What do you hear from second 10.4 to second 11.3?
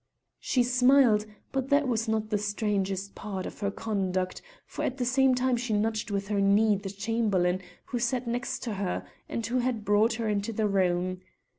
the room.